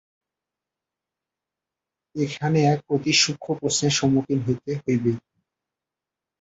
এখানে 2.15 2.59
এক 2.73 2.79
অতি 2.89 3.13
সূক্ষ্ম 3.21 3.49
প্রশ্নের 3.59 3.93
সম্মুখীন 3.99 4.39
হইতে 4.45 4.71
হইবে। 4.81 5.11